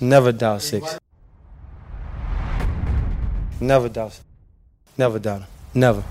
[0.00, 0.98] Never doubt six.
[3.60, 4.20] Never doubt.
[4.96, 5.42] Never doubt.
[5.74, 6.04] Never.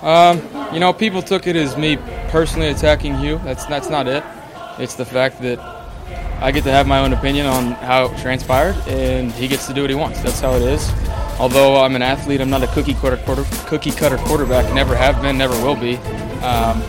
[0.00, 0.42] Um,
[0.72, 1.96] you know, people took it as me
[2.28, 3.38] personally attacking Hue.
[3.44, 4.24] That's that's not it.
[4.78, 5.58] It's the fact that
[6.40, 9.74] I get to have my own opinion on how it transpired, and he gets to
[9.74, 10.20] do what he wants.
[10.22, 10.90] That's how it is.
[11.38, 14.72] Although I'm an athlete, I'm not a cookie cutter, quarter, cookie cutter quarterback.
[14.74, 15.96] Never have been, never will be.
[16.42, 16.82] Um,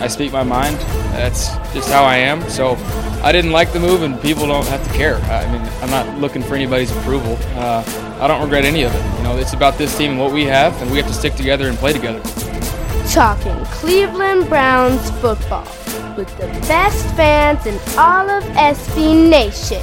[0.00, 0.76] I speak my mind.
[1.12, 2.48] That's just how I am.
[2.48, 2.76] So
[3.22, 5.16] I didn't like the move, and people don't have to care.
[5.16, 7.36] I mean, I'm not looking for anybody's approval.
[7.56, 7.82] Uh,
[8.20, 9.18] I don't regret any of it.
[9.18, 11.34] You know, it's about this team and what we have, and we have to stick
[11.34, 12.20] together and play together.
[13.10, 15.64] Talking Cleveland Browns football
[16.16, 19.82] with the best fans in all of SB Nation.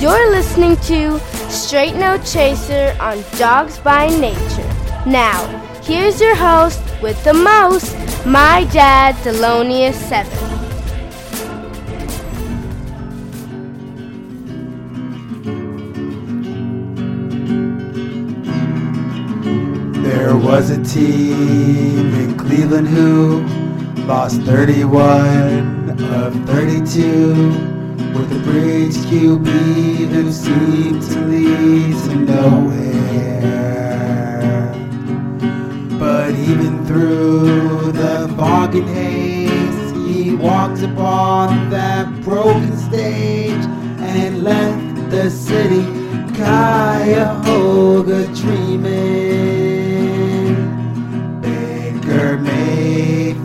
[0.00, 1.18] You're listening to
[1.50, 4.68] Straight No Chaser on Dawgs by Nature.
[5.06, 5.46] Now,
[5.82, 7.94] here's your host with the most,
[8.26, 10.30] my dad, Thelonious 7.
[20.02, 23.42] There was a team in Cleveland who
[24.06, 27.74] lost 31 of 32
[28.14, 29.46] with a bridge QB
[30.08, 33.63] who seemed to lead to nowhere.
[36.46, 38.28] Even through the
[38.74, 43.64] and haze, he walked upon that broken stage
[43.98, 45.86] and left the city
[46.36, 48.92] Cuyahoga dreaming.
[51.40, 53.40] Baker Mayfield,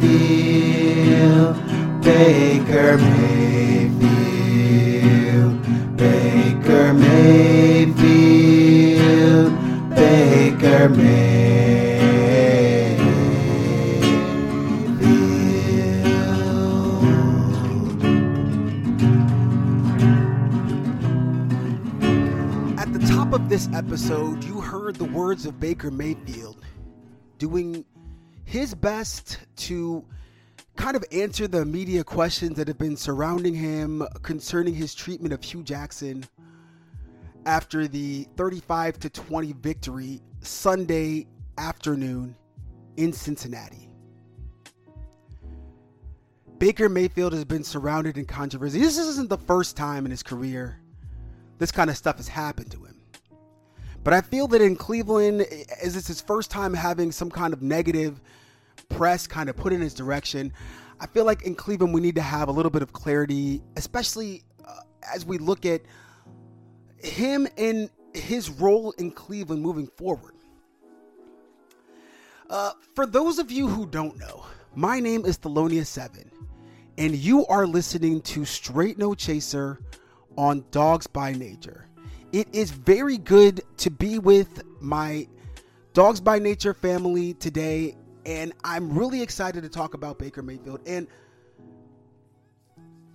[2.01, 3.95] Baker Mayfield,
[5.95, 7.93] Baker Mayfield,
[9.95, 11.68] Baker Mayfield.
[23.49, 26.61] This episode, you heard the words of Baker Mayfield
[27.39, 27.83] doing
[28.45, 30.05] his best to
[30.75, 35.43] kind of answer the media questions that have been surrounding him concerning his treatment of
[35.43, 36.23] Hue Jackson
[37.47, 41.25] after the 35 to 20 victory Sunday
[41.57, 42.35] afternoon
[42.97, 43.89] in Cincinnati.
[46.59, 48.79] Baker Mayfield has been surrounded in controversy.
[48.79, 50.79] This isn't the first time in his career
[51.57, 52.98] this kind of stuff has happened to him.
[54.03, 55.41] But I feel that in Cleveland,
[55.81, 58.21] as it's his first time having some kind of negative
[58.87, 60.53] press kind of put in his direction,
[60.99, 64.43] I feel like in Cleveland we need to have a little bit of clarity, especially
[64.65, 64.81] uh,
[65.13, 65.81] as we look at
[66.97, 70.33] him and his role in Cleveland moving forward.
[72.49, 74.45] Uh, for those of you who don't know,
[74.75, 76.25] my name is Thelonious7,
[76.97, 79.79] and you are listening to Straight No Chaser
[80.37, 81.88] on Dawgs by Nature.
[82.31, 85.27] It is very good to be with my
[85.93, 90.79] Dawgs by Nature family today, and I'm really excited to talk about Baker Mayfield.
[90.85, 91.07] And,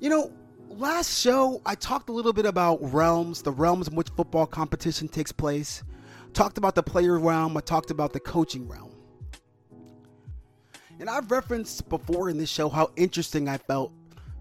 [0.01, 0.33] you know,
[0.69, 5.07] last show I talked a little bit about realms, the realms in which football competition
[5.07, 5.85] takes place.
[6.33, 8.91] Talked about the player realm, I talked about the coaching realm.
[10.99, 13.93] And I've referenced before in this show how interesting I felt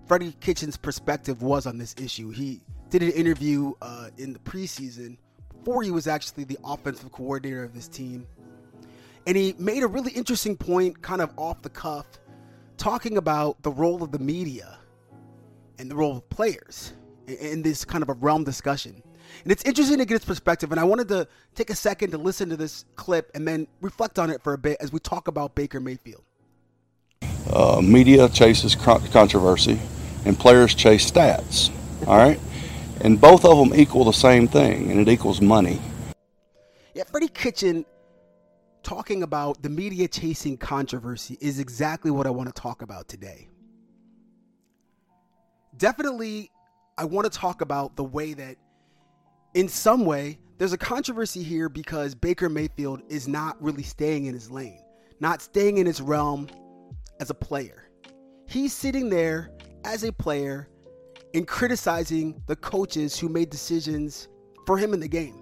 [0.07, 2.31] Freddie Kitchens' perspective was on this issue.
[2.31, 2.62] He
[2.93, 5.17] did an interview uh, in the preseason
[5.51, 8.27] before he was actually the offensive coordinator of this team.
[9.25, 12.05] And he made a really interesting point, kind of off the cuff,
[12.77, 14.77] talking about the role of the media
[15.79, 16.93] and the role of players
[17.25, 19.01] in, this kind of a realm discussion.
[19.41, 20.69] And it's interesting to get his perspective.
[20.69, 24.19] And I wanted to take a second to listen to this clip and then reflect
[24.19, 26.23] on it for a bit as we talk about Baker Mayfield.
[27.51, 29.79] uh, media chases controversy
[30.25, 31.71] and players chase stats.
[32.07, 32.39] All right?
[33.03, 35.79] And both of them equal the same thing, and it equals money.
[36.95, 37.85] Yeah, Freddie Kitchen
[38.81, 43.49] talking about the media chasing controversy is exactly what I want to talk about today.
[45.75, 46.49] Definitely,
[46.97, 48.55] I want to talk about the way that,
[49.53, 54.33] in some way, there's a controversy here because Baker Mayfield is not really staying in
[54.33, 54.81] his lane,
[55.19, 56.47] not staying in his realm
[57.19, 57.89] as a player.
[58.47, 59.51] He's sitting there
[59.83, 60.69] as a player
[61.33, 64.27] and criticizing the coaches who made decisions
[64.65, 65.41] for him in the game.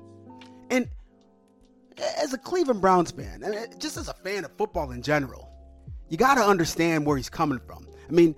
[0.69, 0.89] And
[2.17, 5.49] as a Cleveland Browns fan, and just as a fan of football in general,
[6.09, 7.87] you got to understand where he's coming from.
[8.07, 8.35] I mean,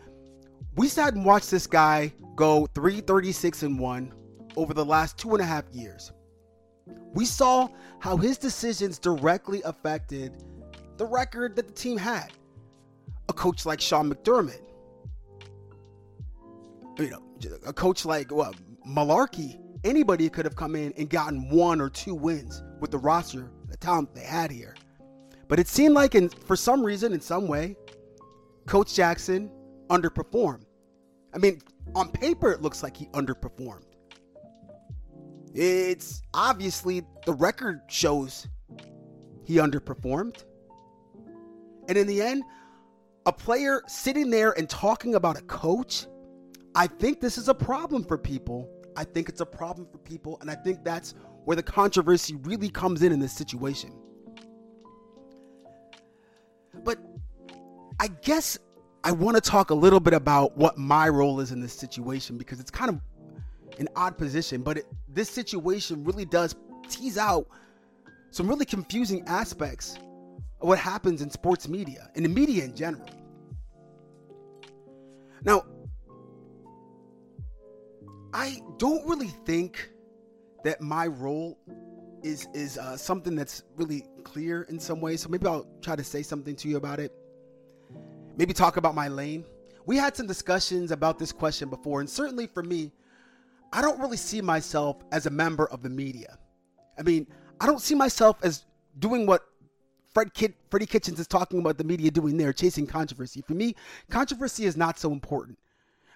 [0.75, 4.13] we sat and watched this guy go 336 and 1
[4.55, 6.11] over the last two and a half years.
[7.13, 7.69] We saw
[7.99, 10.43] how his decisions directly affected
[10.97, 12.31] the record that the team had.
[13.29, 14.61] A coach like Sean McDermott,
[16.97, 17.21] you know,
[17.65, 18.53] a coach like well,
[18.87, 19.59] malarkey.
[19.83, 23.75] Anybody could have come in and gotten one or two wins with the roster, the
[23.75, 24.75] talent they had here.
[25.49, 27.75] But it seemed like, in for some reason, in some way,
[28.65, 29.51] Coach Jackson
[29.89, 30.63] underperformed.
[31.33, 31.61] I mean,
[31.95, 33.83] on paper, it looks like he underperformed.
[35.53, 38.47] It's obviously the record shows
[39.43, 40.43] he underperformed.
[41.87, 42.43] And in the end,
[43.25, 46.07] a player sitting there and talking about a coach,
[46.75, 48.69] I think this is a problem for people.
[48.95, 50.37] I think it's a problem for people.
[50.41, 51.13] And I think that's
[51.45, 53.91] where the controversy really comes in in this situation.
[56.83, 56.97] But
[57.99, 58.57] I guess
[59.03, 62.37] I want to talk a little bit about what my role is in this situation
[62.37, 63.01] because it's kind of
[63.79, 66.55] an odd position, but it, this situation really does
[66.89, 67.47] tease out
[68.31, 69.97] some really confusing aspects
[70.61, 73.07] of what happens in sports media and the media in general.
[75.43, 75.63] Now,
[78.33, 79.91] I don't really think
[80.63, 81.59] that my role
[82.23, 85.17] is is uh, something that's really clear in some way.
[85.17, 87.11] So maybe I'll try to say something to you about it.
[88.37, 89.45] Maybe talk about my lane.
[89.85, 92.91] We had some discussions about this question before, and certainly for me,
[93.71, 96.37] I don't really see myself as a member of the media.
[96.97, 97.27] I mean,
[97.59, 98.65] I don't see myself as
[98.99, 99.43] doing what
[100.13, 103.41] Fred Kid, Freddie Kitchens is talking about the media doing there, chasing controversy.
[103.41, 103.75] For me,
[104.09, 105.57] controversy is not so important.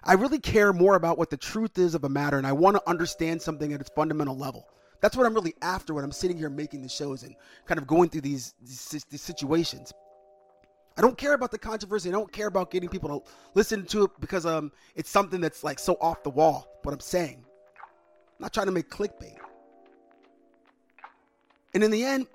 [0.04, 2.76] I really care more about what the truth is of a matter, and I want
[2.76, 4.68] to understand something at its fundamental level.
[5.00, 7.34] That's what I'm really after when I'm sitting here making the shows and
[7.66, 9.92] kind of going through these, these, these situations.
[10.96, 12.08] I don't care about the controversy.
[12.08, 15.62] I don't care about getting people to listen to it because um it's something that's
[15.62, 16.66] like so off the wall.
[16.82, 19.36] What I'm saying, I'm not trying to make clickbait.
[21.74, 22.26] And in the end,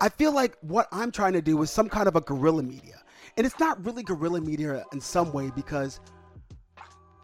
[0.00, 3.00] I feel like what I'm trying to do is some kind of a guerrilla media.
[3.36, 6.00] And it's not really guerrilla media in some way because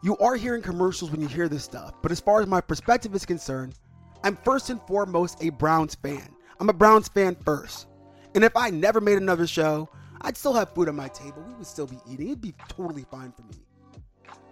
[0.03, 1.95] you are hearing commercials when you hear this stuff.
[2.03, 3.75] But as far as my perspective is concerned,
[4.23, 6.29] I'm first and foremost a Browns fan.
[6.61, 7.89] I'm a Browns fan first.
[8.35, 9.89] And if I never made another show,
[10.21, 11.45] I'd still have food on my table.
[11.47, 12.29] We would still be eating.
[12.29, 13.63] It'd be totally fine for me.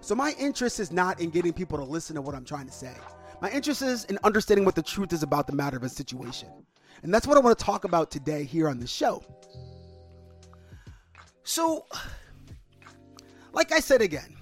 [0.00, 2.72] So my interest is not in getting people to listen to what I'm trying to
[2.72, 2.93] say.
[3.40, 6.49] My interest is in understanding what the truth is about the matter of a situation.
[7.02, 9.22] And that's what I want to talk about today here on the show.
[11.44, 11.87] So,
[13.53, 14.37] like I said again,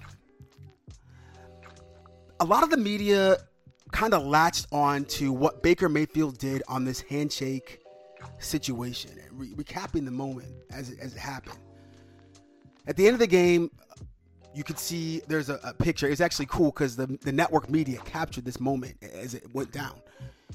[2.39, 3.37] a lot of the media
[3.91, 7.81] kind of latched on to what Baker Mayfield did on this handshake
[8.39, 11.57] situation and re- recapping the moment as it, as it happened.
[12.87, 13.69] At the end of the game,
[14.53, 16.07] you could see there's a, a picture.
[16.07, 20.01] It's actually cool because the, the network media captured this moment as it went down.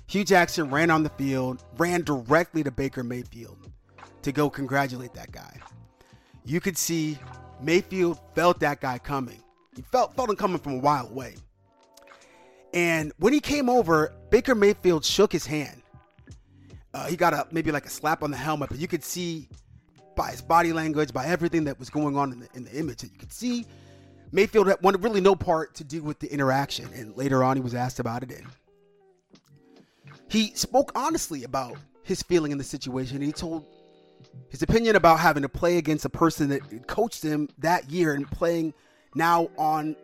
[0.09, 3.71] Hue Jackson ran on the field, ran directly to Baker Mayfield
[4.23, 5.56] to go congratulate that guy.
[6.47, 7.19] You could see
[7.61, 9.43] Mayfield felt that guy coming.
[9.75, 11.35] He felt felt him coming from a while away.
[12.73, 15.83] And when he came over, Baker Mayfield shook his hand.
[16.95, 19.49] Uh, he got a maybe like a slap on the helmet, but you could see
[20.15, 22.99] by his body language, by everything that was going on in the, in the image,
[22.99, 23.67] that you could see
[24.33, 26.89] Mayfield had wanted really no part to do with the interaction.
[26.95, 28.47] And later on, he was asked about it, and
[30.29, 33.21] he spoke honestly about his feeling in the situation.
[33.21, 33.67] He told
[34.49, 38.31] his opinion about having to play against a person that coached him that year and
[38.31, 38.75] playing
[39.15, 39.97] now on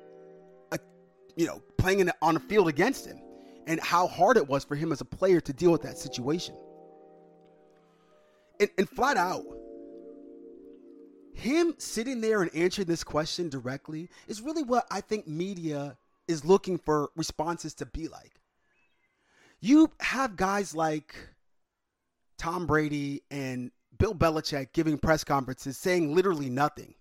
[0.72, 0.78] a,
[1.36, 3.20] you know, playing in, on a field against him,
[3.66, 6.54] and how hard it was for him as a player to deal with that situation.
[8.60, 9.44] And, and flat out,
[11.34, 15.96] him sitting there and answering this question directly is really what I think media
[16.28, 18.40] is looking for responses to be like.
[19.60, 21.14] You have guys like
[22.36, 26.94] Tom Brady and Bill Belichick giving press conferences saying literally nothing.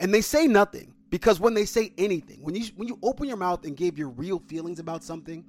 [0.00, 3.36] And they say nothing because when they say anything, when you when you open your
[3.36, 5.44] mouth and give your real feelings about something,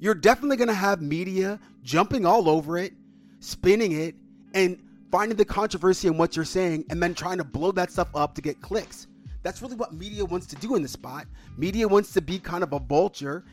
[0.00, 2.92] you're definitely going to have media jumping all over it,
[3.40, 4.14] spinning it
[4.54, 8.08] and finding the controversy in what you're saying and then trying to blow that stuff
[8.14, 9.06] up to get clicks.
[9.42, 11.26] That's really what media wants to do in the spot.
[11.56, 13.44] Media wants to be kind of a vulture,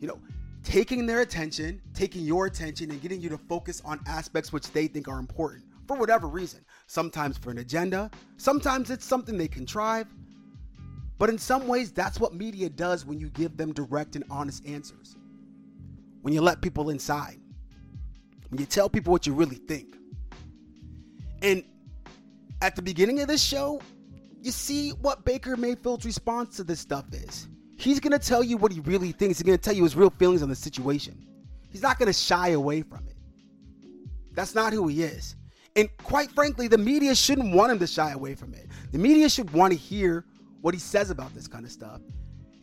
[0.00, 0.18] you know,
[0.66, 4.88] taking their attention, taking your attention, and getting you to focus on aspects which they
[4.88, 6.60] think are important for whatever reason.
[6.88, 10.08] Sometimes for an agenda, sometimes it's something they contrive.
[11.18, 14.66] But in some ways, that's what media does when you give them direct and honest
[14.66, 15.14] answers.
[16.22, 17.38] When you let people inside,
[18.50, 19.96] when you tell people what you really think.
[21.42, 21.62] And
[22.60, 23.80] at the beginning of this show,
[24.42, 27.46] you see what Baker Mayfield's response to this stuff is.
[27.76, 29.38] He's going to tell you what he really thinks.
[29.38, 31.26] He's going to tell you his real feelings on the situation.
[31.70, 33.16] He's not going to shy away from it.
[34.32, 35.36] That's not who he is.
[35.76, 38.66] And quite frankly, the media shouldn't want him to shy away from it.
[38.92, 40.24] The media should want to hear
[40.62, 42.00] what he says about this kind of stuff.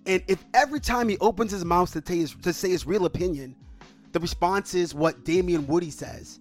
[0.05, 3.55] And if every time he opens his mouth to, to say his real opinion,
[4.11, 6.39] the response is what Damien Woody says,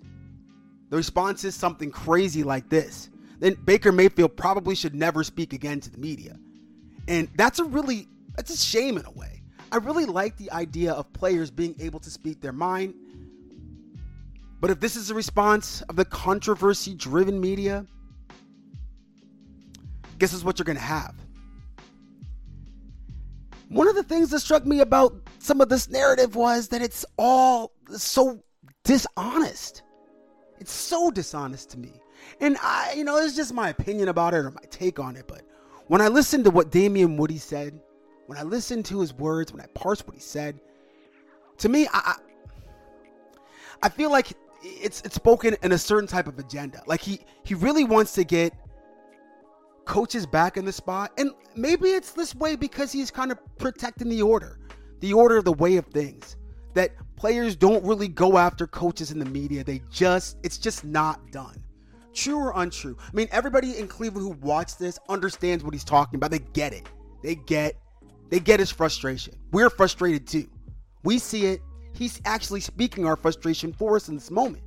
[0.89, 5.81] the response is something crazy like this, then Baker Mayfield probably should never speak again
[5.81, 6.37] to the media.
[7.09, 9.43] And that's a really, that's a shame in a way.
[9.71, 12.95] I really like the idea of players being able to speak their mind.
[14.61, 17.87] But if this is a response of the controversy driven media,
[20.19, 21.15] guess is what you're going to have.
[23.71, 27.05] One of the things that struck me about some of this narrative was that it's
[27.17, 28.45] all so
[28.85, 29.83] dishonest.
[30.61, 32.01] It's so dishonest to me.
[32.41, 35.27] And I, you know, it's just my opinion about it or my take on it.
[35.27, 35.43] But
[35.87, 37.81] when I listened to what Damien Woody said,
[38.33, 40.59] when I listened to his words, when I parsed what he said,
[41.59, 42.15] to me, I,
[43.83, 44.29] I feel like
[44.63, 46.83] it's it's spoken in a certain type of agenda.
[46.87, 48.55] Like he he really wants to get
[49.85, 54.09] coaches back in the spot, and maybe it's this way because he's kind of protecting
[54.09, 54.59] the order,
[55.01, 56.37] the order, of the way of things.
[56.73, 59.63] That players don't really go after coaches in the media.
[59.63, 61.63] They just it's just not done.
[62.15, 62.97] True or untrue?
[62.99, 66.31] I mean, everybody in Cleveland who watched this understands what he's talking about.
[66.31, 66.89] They get it.
[67.23, 67.77] They get
[68.33, 69.35] they get his frustration.
[69.51, 70.49] We're frustrated too.
[71.05, 71.61] We see it.
[71.93, 74.65] He's actually speaking our frustration for us in this moment.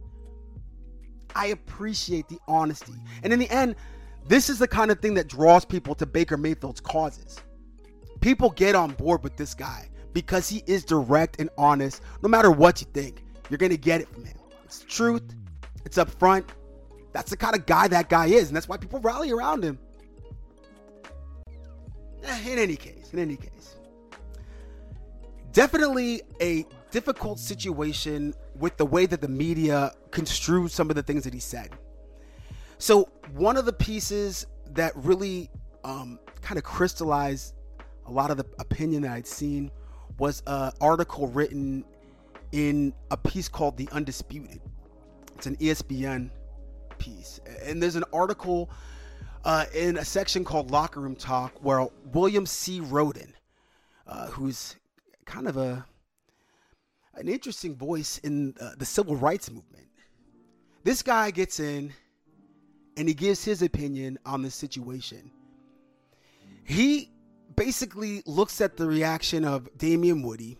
[1.33, 2.93] I appreciate the honesty.
[3.23, 3.75] And in the end,
[4.27, 7.39] this is the kind of thing that draws people to Baker Mayfield's causes.
[8.21, 12.03] People get on board with this guy because he is direct and honest.
[12.21, 14.37] No matter what you think, you're going to get it from him.
[14.63, 15.23] It's truth,
[15.85, 16.45] it's upfront.
[17.13, 19.79] That's the kind of guy that guy is, and that's why people rally around him.
[22.23, 23.75] Eh, in any case, in any case,
[25.51, 31.23] definitely a difficult situation with the way that the media construed some of the things
[31.23, 31.69] that he said.
[32.77, 35.49] So one of the pieces that really
[35.83, 37.53] um, kind of crystallized
[38.05, 39.71] a lot of the opinion that I'd seen
[40.19, 41.83] was an article written
[42.51, 44.61] in a piece called The Undefeated.
[45.35, 46.29] It's an ESPN
[46.97, 47.39] piece.
[47.63, 48.69] And there's an article
[49.45, 52.81] uh, in a section called Locker Room Talk where William C.
[52.81, 53.31] Rhoden,
[54.07, 54.75] uh, who's
[55.25, 55.85] kind of a
[57.13, 59.87] an interesting voice in uh, the civil rights movement.
[60.83, 61.93] This guy gets in
[62.97, 65.31] and he gives his opinion on the situation.
[66.65, 67.11] He
[67.55, 70.57] basically looks at the reaction of Damien Woody,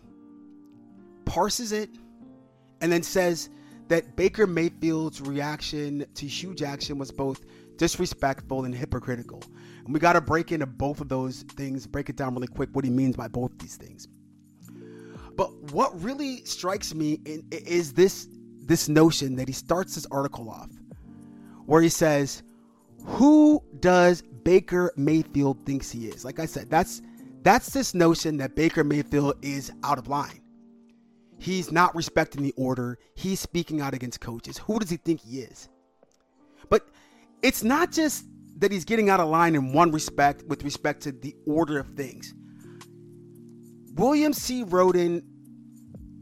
[1.26, 1.90] parses it,
[2.80, 3.50] and then says
[3.88, 7.44] that Baker Mayfield's reaction to Hue Jackson was both
[7.76, 9.42] disrespectful and hypocritical.
[9.84, 12.70] And we got to break into both of those things, break it down really quick
[12.72, 14.08] what he means by both these things.
[15.36, 18.28] But what really strikes me in, is this
[18.62, 20.70] this notion that he starts this article off
[21.66, 22.42] where he says,
[23.04, 27.02] "Who does Baker Mayfield thinks he is?" Like I said, that's
[27.42, 30.40] that's this notion that Baker Mayfield is out of line.
[31.38, 32.98] He's not respecting the order.
[33.14, 34.58] He's speaking out against coaches.
[34.58, 35.68] Who does he think he is?
[36.70, 36.88] But
[37.42, 38.24] it's not just
[38.58, 41.88] that he's getting out of line in one respect with respect to the order of
[41.90, 42.34] things.
[43.94, 44.64] William C.
[44.64, 45.22] Rhoden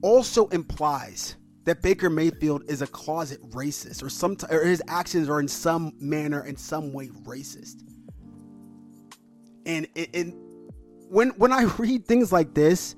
[0.02, 5.28] also implies that Baker Mayfield is a closet racist or some t- or his actions
[5.28, 7.83] are in some manner in some way racist.
[9.66, 10.35] And and
[11.09, 12.97] when when I read things like this,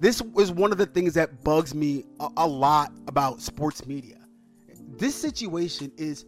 [0.00, 4.16] this is one of the things that bugs me a, a lot about sports media.
[4.98, 6.26] This situation is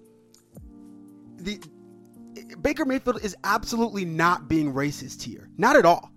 [1.40, 1.60] the
[2.60, 5.48] Baker Mayfield is absolutely not being racist here.
[5.56, 6.10] Not at all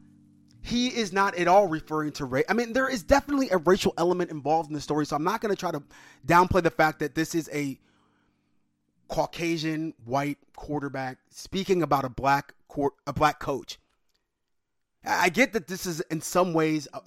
[0.64, 2.46] he is not at all referring to race.
[2.48, 5.42] I mean, there is definitely a racial element involved in the story, so I'm not
[5.42, 5.84] going to try to
[6.26, 7.78] downplay the fact that this is a
[9.10, 13.78] Caucasian white quarterback speaking about a black court, a black coach.
[15.06, 16.88] I get that this is in some ways.
[16.94, 17.02] Uh,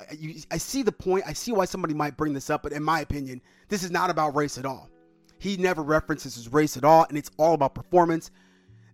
[0.50, 1.24] I see the point.
[1.26, 4.10] I see why somebody might bring this up, but in my opinion, this is not
[4.10, 4.90] about race at all.
[5.38, 8.30] He never references his race at all, and it's all about performance.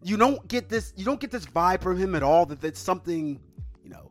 [0.03, 0.93] You don't get this.
[0.97, 2.47] You don't get this vibe from him at all.
[2.47, 3.41] That it's something
[3.85, 4.11] you know.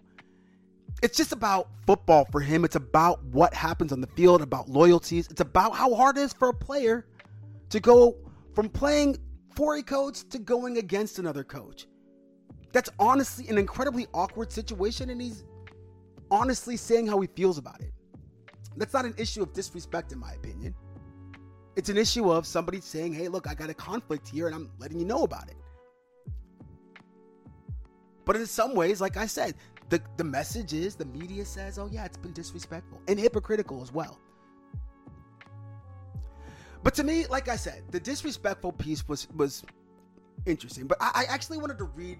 [1.03, 2.63] it's just about football for him.
[2.63, 5.27] It's about what happens on the field, about loyalties.
[5.29, 7.05] It's about how hard it is for a player
[7.69, 8.15] to go
[8.53, 9.17] from playing
[9.55, 11.88] for a coach to going against another coach.
[12.71, 15.43] That's honestly an incredibly awkward situation, and he's
[16.29, 17.91] honestly saying how he feels about it.
[18.77, 20.73] That's not an issue of disrespect, in my opinion.
[21.75, 24.69] It's an issue of somebody saying, hey, look, I got a conflict here, and I'm
[24.77, 25.55] letting you know about it.
[28.25, 29.55] But in some ways, like I said,
[29.89, 33.91] the, the message is the media says, oh, yeah, it's been disrespectful and hypocritical as
[33.91, 34.19] well.
[36.83, 39.63] But to me, like I said, the disrespectful piece was was
[40.45, 40.87] interesting.
[40.87, 42.19] But I, I actually wanted to read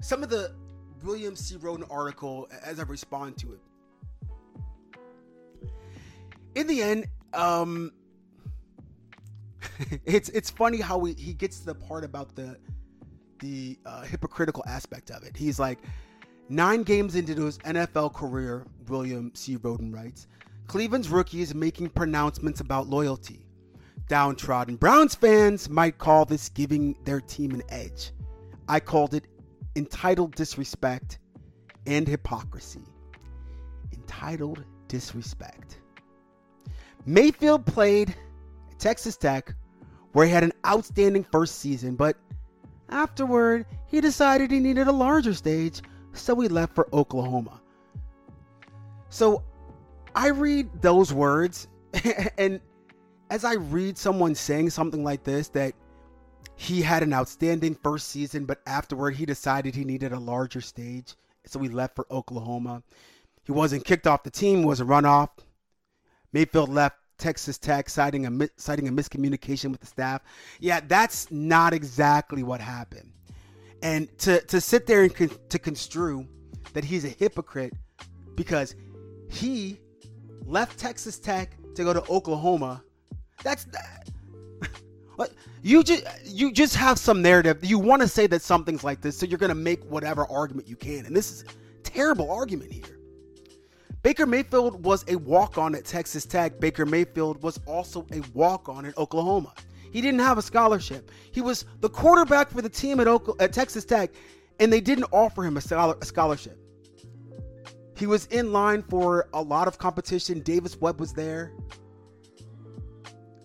[0.00, 0.54] some of the
[1.02, 1.56] William C.
[1.56, 3.60] Rhoden article as I respond to it.
[6.54, 7.92] In the end, um,
[10.04, 12.56] it's it's funny how he, he gets to the part about the
[13.40, 15.36] the uh, hypocritical aspect of it.
[15.36, 15.78] He's like,
[16.48, 19.56] nine games into his NFL career, William C.
[19.56, 20.26] Rhoden writes,
[20.66, 23.46] Cleveland's rookie is making pronouncements about loyalty.
[24.08, 28.10] Downtrodden Browns fans might call this giving their team an edge.
[28.68, 29.26] I called it
[29.76, 31.18] entitled disrespect
[31.86, 32.84] and hypocrisy.
[33.92, 35.78] Entitled disrespect.
[37.06, 38.14] Mayfield played
[38.78, 39.54] Texas Tech,
[40.12, 42.16] where he had an outstanding first season, but
[42.88, 47.60] afterward, he decided he needed a larger stage, so he left for Oklahoma.
[49.08, 49.42] So
[50.14, 51.68] I read those words,
[52.38, 52.60] and
[53.30, 55.74] as I read someone saying something like this, that
[56.56, 61.14] he had an outstanding first season, but afterward he decided he needed a larger stage,
[61.46, 62.82] so he left for Oklahoma.
[63.44, 65.30] He wasn't kicked off the team, was a runoff.
[66.32, 70.22] Mayfield left Texas Tech, citing a citing a miscommunication with the staff.
[70.58, 73.12] Yeah, that's not exactly what happened.
[73.82, 76.26] And to to sit there and con- to construe
[76.72, 77.74] that he's a hypocrite
[78.34, 78.74] because
[79.30, 79.78] he
[80.44, 82.82] left Texas Tech to go to Oklahoma.
[83.42, 83.66] That's
[85.16, 87.64] what you just you just have some narrative.
[87.64, 90.68] You want to say that something's like this, so you're going to make whatever argument
[90.68, 91.06] you can.
[91.06, 91.44] And this is
[91.82, 92.99] terrible argument here.
[94.02, 96.58] Baker Mayfield was a walk on at Texas Tech.
[96.58, 99.52] Baker Mayfield was also a walk on at Oklahoma.
[99.92, 101.10] He didn't have a scholarship.
[101.32, 104.10] He was the quarterback for the team at, Oklahoma, at Texas Tech,
[104.58, 106.58] and they didn't offer him a, scholar, a scholarship.
[107.96, 110.40] He was in line for a lot of competition.
[110.40, 111.52] Davis Webb was there.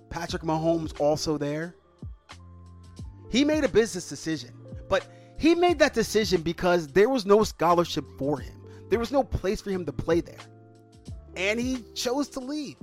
[0.09, 1.75] Patrick Mahomes also there.
[3.29, 4.51] He made a business decision,
[4.87, 5.05] but
[5.37, 8.54] he made that decision because there was no scholarship for him.
[8.89, 10.39] There was no place for him to play there.
[11.35, 12.77] And he chose to leave.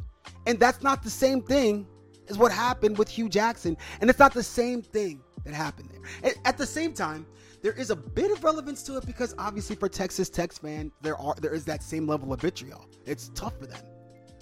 [0.47, 1.87] And that's not the same thing
[2.29, 3.77] as what happened with Hue Jackson.
[4.01, 6.35] And it's not the same thing that happened there.
[6.45, 7.27] At the same time,
[7.63, 11.17] there is a bit of relevance to it because obviously for Texas Tech fan, there
[11.17, 12.87] are there is that same level of vitriol.
[13.07, 13.83] It's tough for them.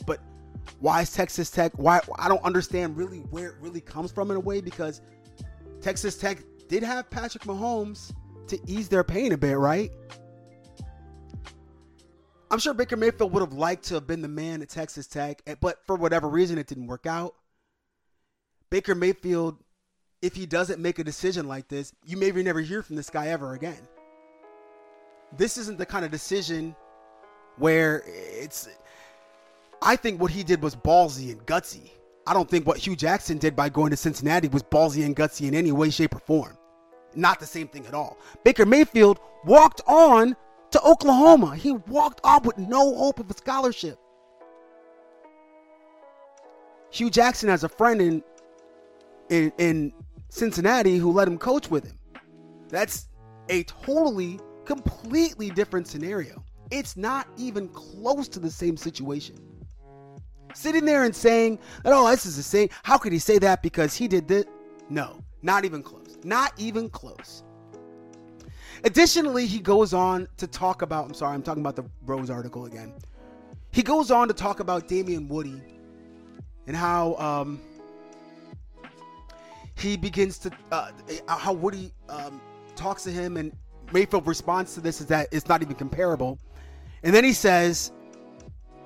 [0.07, 0.21] But
[0.79, 1.73] why is Texas Tech?
[1.77, 5.03] Why I don't understand really where it really comes from in a way because
[5.83, 8.13] Texas Tech did have Patrick Mahomes
[8.49, 9.91] to ease their pain a bit, right?
[12.51, 15.41] I'm sure Baker Mayfield would have liked to have been the man at Texas Tech,
[15.47, 17.35] eh, but for whatever reason, it didn't work out.
[18.71, 19.57] Baker Mayfield,
[20.21, 23.29] if he doesn't make a decision like this, you maybe never hear from this guy
[23.29, 23.81] ever again.
[25.37, 26.75] This isn't the kind of decision
[27.57, 28.69] where it's.
[29.83, 31.91] I think what he did was ballsy and gutsy.
[32.27, 35.47] I don't think what Hue Jackson did by going to Cincinnati was ballsy and gutsy
[35.49, 36.57] in any way, shape, or form.
[37.15, 38.19] Not the same thing at all.
[38.45, 40.37] Baker Mayfield walked on
[40.73, 41.57] to Oklahoma.
[41.57, 43.99] He walked off with no hope of a scholarship.
[46.91, 48.23] Hue Jackson has a friend in,
[49.29, 49.93] in in
[50.29, 51.99] Cincinnati who let him coach with him.
[52.69, 53.09] That's
[53.49, 56.45] a totally, completely different scenario.
[56.71, 59.37] It's not even close to the same situation.
[60.55, 62.69] Sitting there and saying that, oh, this is the same.
[62.83, 64.45] How could he say that because he did this?
[64.89, 66.19] No, not even close.
[66.25, 67.45] Not even close.
[68.85, 72.67] Additionally, he goes on to talk about, I'm sorry, I'm talking about the Rose article
[72.67, 72.93] again.
[73.73, 75.61] He goes on to talk about Damien Woody
[76.67, 77.61] and how um,
[79.77, 80.91] he begins to, uh,
[81.29, 82.41] how Woody um,
[82.75, 83.53] talks to him and
[83.93, 86.39] Mayfield response to this is that it's not even comparable.
[87.03, 87.93] And then he says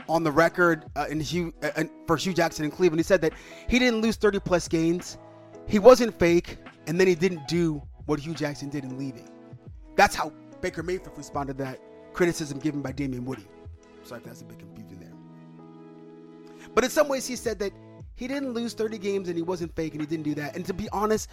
[0.09, 3.33] on the record uh, in Hue, uh, for Hue Jackson in Cleveland, he said that
[3.69, 5.19] he didn't lose 30 plus games.
[5.67, 9.29] He wasn't fake, and then he didn't do what Hue Jackson did in leaving.
[9.97, 11.81] That's how Baker Mayfield responded to that
[12.13, 13.47] criticism given by Damien Woody.
[14.05, 15.13] Sorry if that's a bit confusing there.
[16.75, 17.73] But in some ways, he said that
[18.17, 20.57] he didn't lose 30 games and he wasn't fake and he didn't do that.
[20.57, 21.29] And to be honest,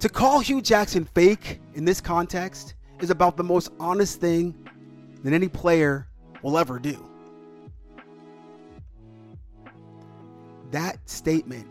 [0.00, 4.54] to call Hue Jackson fake in this context is about the most honest thing
[5.22, 6.06] that any player
[6.42, 7.08] will ever do.
[10.70, 11.66] That statement,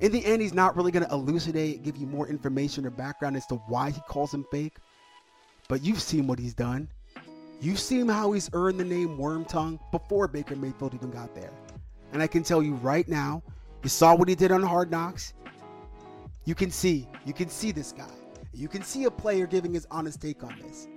[0.00, 3.36] in the end, he's not really going to elucidate, give you more information or background
[3.36, 4.76] as to why he calls him fake.
[5.72, 6.86] But you've seen what he's done.
[7.62, 11.50] You've seen how he's earned the name Worm Tongue before Baker Mayfield even got there.
[12.12, 13.42] And I can tell you right now,
[13.82, 15.32] you saw what he did on Hard Knocks.
[16.44, 18.04] You can see, you can see this guy.
[18.52, 20.88] You can see a player giving his honest take on this.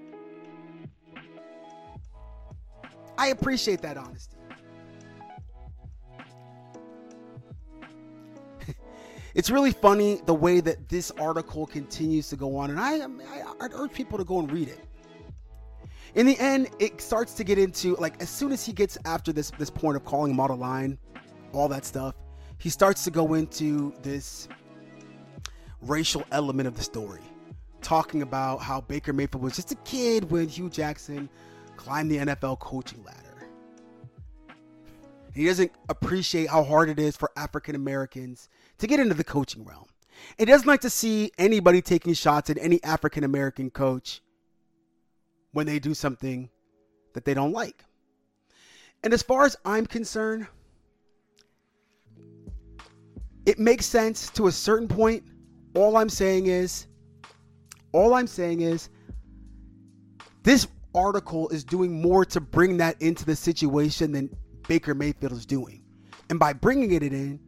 [3.17, 4.34] I appreciate that honesty.
[9.35, 13.43] It's really funny the way that this article continues to go on, and I, I,
[13.59, 14.79] I'd urge people to go and read it.
[16.15, 19.33] in the end, it starts to get into like as soon as he gets after
[19.33, 20.97] this this point of calling him out of line,
[21.51, 22.15] all that stuff,
[22.59, 24.47] he starts to go into this
[25.81, 27.21] racial element of the story,
[27.81, 31.27] talking about how Baker Mayfield was just a kid when Hue Jackson
[31.75, 33.34] climbed the NFL coaching ladder.
[35.35, 39.65] He doesn't appreciate how hard it is for African Americans to get into the coaching
[39.65, 39.85] realm.
[40.37, 44.21] He doesn't like to see anybody taking shots at any African American coach
[45.51, 46.49] when they do something
[47.13, 47.83] that they don't like.
[49.03, 50.47] And as far as I'm concerned,
[53.45, 55.23] it makes sense to a certain point.
[55.75, 56.87] All I'm saying is,
[57.91, 58.89] all I'm saying is,
[60.43, 64.29] this article is doing more to bring that into the situation than
[64.67, 65.83] Baker Mayfield is doing.
[66.29, 67.39] And by bringing it in,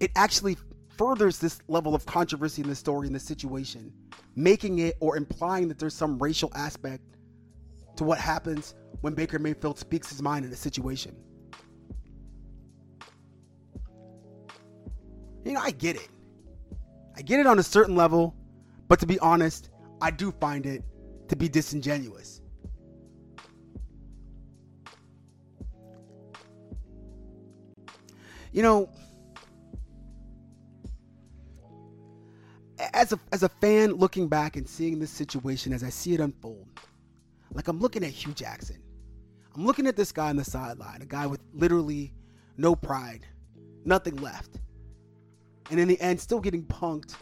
[0.00, 0.56] it actually
[0.96, 3.92] furthers this level of controversy in the story in the situation,
[4.36, 7.02] making it or implying that there's some racial aspect
[7.96, 11.16] to what happens when Baker Mayfield speaks his mind in a situation.
[15.44, 16.08] You know, I get it.
[17.16, 18.34] I get it on a certain level,
[18.88, 20.84] but to be honest, I do find it
[21.28, 22.41] to be disingenuous.
[28.52, 28.90] You know,
[32.92, 36.20] as a as a fan looking back and seeing this situation as I see it
[36.20, 36.68] unfold,
[37.52, 38.82] like I'm looking at Hue Jackson.
[39.54, 42.14] I'm looking at this guy on the sideline, a guy with literally
[42.56, 43.26] no pride,
[43.84, 44.60] nothing left.
[45.70, 47.14] And in the end, still getting punked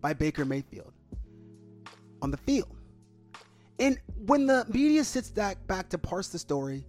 [0.00, 0.92] by Baker Mayfield
[2.22, 2.74] on the field.
[3.78, 6.84] And when the media sits back, back to parse the story,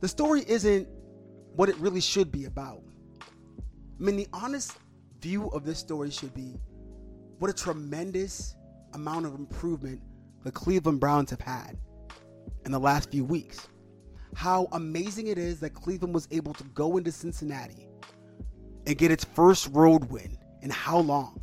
[0.00, 0.88] the story isn't
[1.54, 2.82] what it really should be about.
[3.20, 4.76] I mean, the honest
[5.20, 6.58] view of this story should be
[7.38, 8.54] what a tremendous
[8.92, 10.00] amount of improvement
[10.44, 11.78] the Cleveland Browns have had
[12.64, 13.68] in the last few weeks.
[14.34, 17.86] How amazing it is that Cleveland was able to go into Cincinnati
[18.86, 21.40] and get its first road win in how long?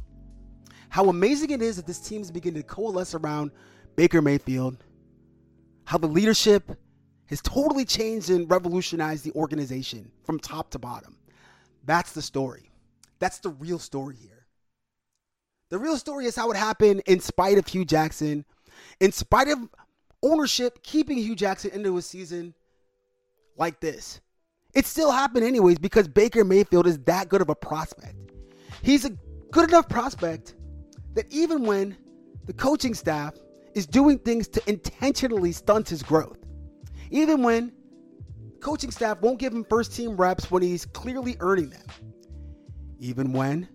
[0.90, 3.52] How amazing it is that this team is beginning to coalesce around
[3.96, 4.84] Baker Mayfield.
[5.86, 6.78] How the leadership
[7.32, 11.18] has totally changed and revolutionized the organization from top to bottom.
[11.86, 12.70] That's the story.
[13.18, 14.46] That's the real story here.
[15.70, 18.46] The real story is how it happened in spite of Hue Jackson
[19.00, 19.60] in spite of
[20.22, 22.54] ownership keeping Hue Jackson into a season
[23.58, 24.20] like this.
[24.74, 28.16] It still happened anyways because Baker Mayfield is that good of a prospect.
[28.84, 29.12] He's a
[29.52, 30.56] good enough prospect
[31.14, 31.96] that even when
[32.46, 33.36] the coaching staff
[33.74, 36.41] is doing things to intentionally stunt his growth,
[37.12, 37.72] even when
[38.62, 41.86] coaching staff won't give him first team reps when he's clearly earning them,
[43.00, 43.68] even when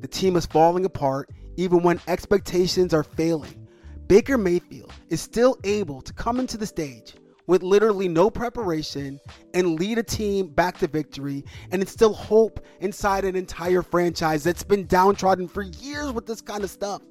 [0.00, 3.68] the team is falling apart, even when expectations are failing,
[4.06, 7.14] Baker Mayfield is still able to come into the stage
[7.46, 9.20] with literally no preparation
[9.54, 14.62] and lead a team back to victory and instill hope inside an entire franchise that's
[14.62, 17.02] been downtrodden for years with this kind of stuff.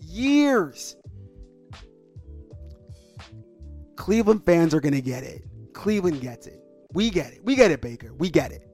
[0.00, 0.96] Years.
[4.00, 5.44] Cleveland fans are going to get it.
[5.74, 6.64] Cleveland gets it.
[6.94, 7.44] We get it.
[7.44, 8.14] We get it, Baker.
[8.14, 8.66] We get it.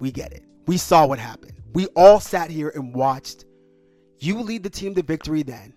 [0.00, 0.44] We get it.
[0.66, 1.54] We saw what happened.
[1.72, 3.46] We all sat here and watched
[4.18, 5.72] you lead the team to victory then.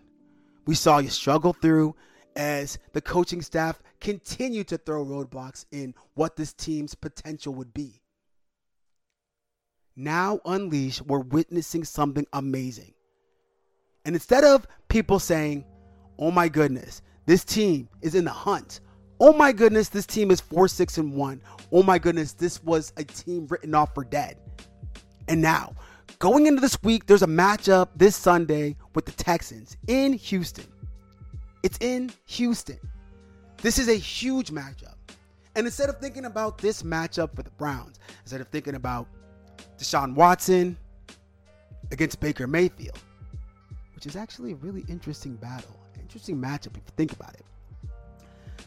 [0.68, 1.96] We saw you struggle through
[2.36, 8.02] as the coaching staff continued to throw roadblocks in what this team's potential would be.
[9.96, 12.96] Now, Unleash, we're witnessing something amazing.
[14.04, 15.64] And instead of people saying,
[16.20, 18.82] oh my goodness, this team is in the hunt.
[19.20, 21.42] Oh my goodness, this team is 4 6 and 1.
[21.72, 24.38] Oh my goodness, this was a team written off for dead.
[25.28, 25.76] And now,
[26.22, 30.68] Going into this week, there's a matchup this Sunday with the Texans in Houston.
[31.64, 32.78] It's in Houston.
[33.58, 34.94] This is a huge matchup.
[35.56, 39.08] And instead of thinking about this matchup for the Browns, instead of thinking about
[39.80, 40.78] Deshaun Watson
[41.92, 43.00] against Baker Mayfield,
[43.96, 45.81] which is actually a really interesting battle,
[46.12, 47.46] interesting matchup if you think about it.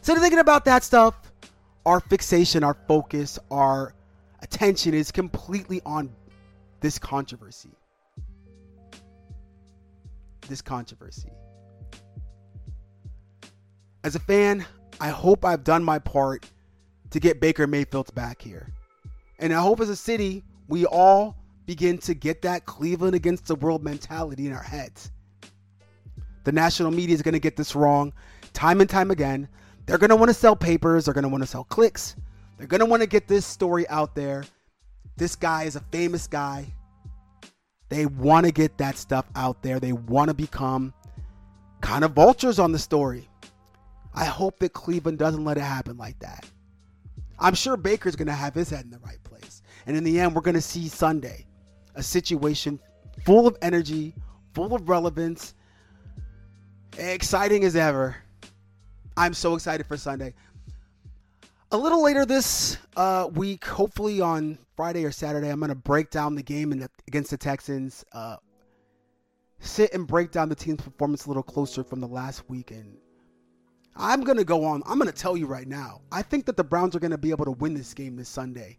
[0.07, 1.15] Of thinking about that stuff,
[1.85, 3.93] our fixation, our focus, our
[4.41, 6.11] attention is completely on
[6.79, 7.69] this controversy.
[10.47, 11.29] This controversy.
[14.03, 14.65] As a fan,
[14.99, 16.49] I hope I've done my part
[17.11, 18.73] to get Baker Mayfield back here.
[19.37, 21.35] And I hope as a city, we all
[21.67, 25.11] begin to get that Cleveland against the world mentality in our heads.
[26.45, 28.13] The national media is going to get this wrong
[28.53, 29.49] time and time again.
[29.85, 32.15] They're going to want to sell papers, they're going to want to sell clicks,
[32.57, 34.45] they're going to want to get this story out there
[35.17, 36.65] this guy is a famous guy.
[37.89, 39.79] They want to get that stuff out there.
[39.79, 40.93] They want to become
[41.81, 43.29] kind of vultures on the story.
[44.13, 46.45] I hope that Cleveland doesn't let it happen like that.
[47.37, 49.61] I'm sure Baker's going to have his head in the right place.
[49.85, 51.45] And in the end, we're going to see Sunday
[51.95, 52.79] a situation
[53.23, 54.13] full of energy,
[54.53, 55.53] full of relevance,
[56.97, 58.15] exciting as ever.
[59.17, 60.33] I'm so excited for Sunday.
[61.71, 66.09] A little later this uh, week, hopefully on Friday or Saturday, I'm going to break
[66.09, 68.05] down the game the, against the Texans.
[68.13, 68.37] Uh,
[69.59, 72.71] sit and break down the team's performance a little closer from the last week.
[72.71, 72.97] And
[73.95, 74.83] I'm going to go on.
[74.85, 76.01] I'm going to tell you right now.
[76.11, 78.29] I think that the Browns are going to be able to win this game this
[78.29, 78.77] Sunday.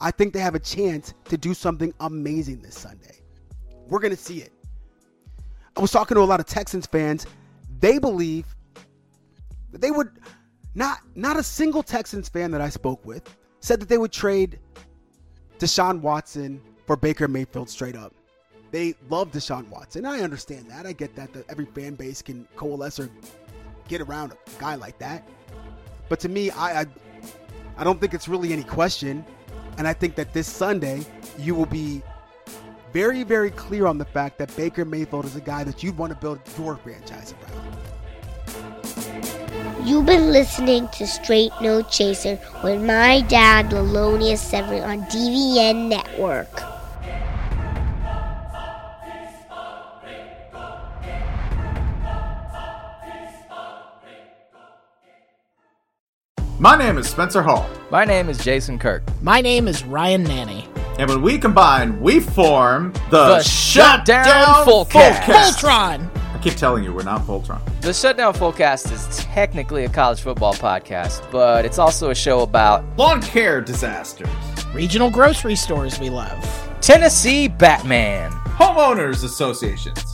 [0.00, 3.20] I think they have a chance to do something amazing this Sunday.
[3.88, 4.52] We're going to see it.
[5.76, 7.26] I was talking to a lot of Texans fans.
[7.80, 8.46] They believe
[9.72, 10.10] that they would
[10.74, 14.58] not not a single Texans fan that I spoke with said that they would trade
[15.58, 18.12] Deshaun Watson for Baker Mayfield straight up.
[18.70, 20.04] They love Deshaun Watson.
[20.04, 20.84] I understand that.
[20.84, 23.08] I get that, every fan base can coalesce or
[23.88, 25.26] get around a guy like that.
[26.08, 26.86] But to me, I, I
[27.76, 29.24] I don't think it's really any question.
[29.78, 31.04] And I think that this Sunday
[31.38, 32.02] you will be
[32.94, 36.12] very, very clear on the fact that Baker Mayfield is a guy that you'd want
[36.12, 37.76] to build your franchise around.
[39.84, 46.62] You've been listening to Straight No Chaser with my dad, Lalonia Severin, on DBN Network.
[56.60, 59.02] My name is Spencer Hall, My name is Jason Kirk.
[59.20, 60.83] My name is Ryan Nanni.
[60.98, 64.24] And when we combine, we form the, The Shutdown
[64.66, 65.22] Fullcast.
[65.22, 66.10] Voltron!
[66.34, 67.60] I keep telling you, we're not Voltron.
[67.80, 72.84] The Shutdown Fullcast is technically a college football podcast, but it's also a show about
[72.96, 74.28] Lawn care disasters,
[74.72, 76.70] Regional grocery stores we love.
[76.80, 78.30] Tennessee Batman.
[78.58, 80.13] homeowners associations,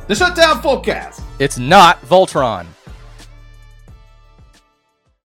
[0.11, 1.21] The Shutdown Fullcast.
[1.39, 2.65] It's not Voltron.